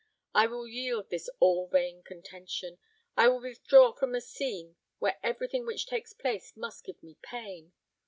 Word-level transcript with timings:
I 0.33 0.47
will 0.47 0.67
yield 0.67 1.11
this 1.11 1.29
all 1.39 1.67
vain 1.67 2.01
contention; 2.01 2.79
I 3.15 3.27
will 3.27 3.39
withdraw 3.39 3.91
from 3.91 4.15
a 4.15 4.21
scene 4.21 4.75
where 4.97 5.19
everything 5.21 5.63
which 5.67 5.85
takes 5.85 6.11
place 6.11 6.57
must 6.57 6.83
give 6.83 7.03
me 7.03 7.17
pain. 7.21 7.73